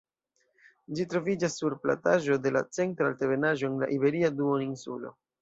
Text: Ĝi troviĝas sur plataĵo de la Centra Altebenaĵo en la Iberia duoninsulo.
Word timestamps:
Ĝi 0.99 1.03
troviĝas 1.11 1.57
sur 1.61 1.75
plataĵo 1.83 2.39
de 2.47 2.53
la 2.57 2.65
Centra 2.79 3.11
Altebenaĵo 3.11 3.71
en 3.71 3.79
la 3.85 3.93
Iberia 4.01 4.35
duoninsulo. 4.41 5.15